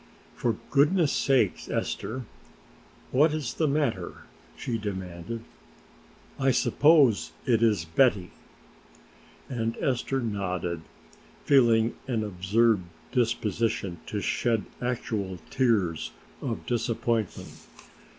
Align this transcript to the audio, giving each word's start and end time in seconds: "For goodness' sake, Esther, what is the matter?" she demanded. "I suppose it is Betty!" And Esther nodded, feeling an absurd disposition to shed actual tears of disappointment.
"For 0.33 0.57
goodness' 0.71 1.11
sake, 1.11 1.69
Esther, 1.69 2.25
what 3.11 3.33
is 3.35 3.53
the 3.53 3.67
matter?" 3.67 4.23
she 4.57 4.79
demanded. 4.79 5.43
"I 6.39 6.49
suppose 6.49 7.33
it 7.45 7.61
is 7.61 7.85
Betty!" 7.85 8.31
And 9.47 9.77
Esther 9.77 10.19
nodded, 10.19 10.81
feeling 11.45 11.93
an 12.07 12.23
absurd 12.23 12.79
disposition 13.11 13.99
to 14.07 14.21
shed 14.21 14.63
actual 14.81 15.37
tears 15.51 16.09
of 16.41 16.65
disappointment. 16.65 17.53